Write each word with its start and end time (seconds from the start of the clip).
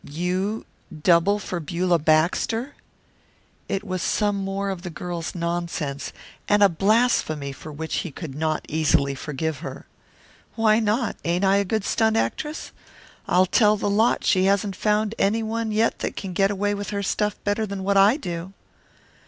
"You 0.03 0.65
double 1.03 1.37
for 1.37 1.59
Beulah 1.59 1.99
Baxter?" 1.99 2.73
It 3.69 3.83
was 3.83 4.01
some 4.01 4.35
more 4.35 4.71
of 4.71 4.81
the 4.81 4.89
girl's 4.89 5.35
nonsense, 5.35 6.11
and 6.49 6.63
a 6.63 6.69
blasphemy 6.69 7.51
for 7.51 7.71
which 7.71 7.97
he 7.97 8.09
could 8.09 8.33
not 8.33 8.65
easily 8.67 9.13
forgive 9.13 9.59
her. 9.59 9.85
"Why 10.55 10.79
not? 10.79 11.17
Ain't 11.23 11.45
I 11.45 11.57
a 11.57 11.65
good 11.65 11.83
stunt 11.85 12.17
actress? 12.17 12.71
I'll 13.27 13.45
tell 13.45 13.77
the 13.77 13.91
lot 13.91 14.23
she 14.25 14.45
hasn't 14.45 14.75
found 14.75 15.13
any 15.19 15.43
one 15.43 15.71
yet 15.71 15.99
that 15.99 16.15
can 16.15 16.33
get 16.33 16.49
away 16.49 16.73
with 16.73 16.89
her 16.89 17.03
stuff 17.03 17.35
better 17.43 17.67
than 17.67 17.83
what 17.83 17.95
I 17.95 18.17
do." 18.17 18.53